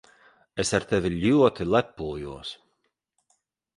[0.61, 2.55] Es ar tevi ļoti lepojos.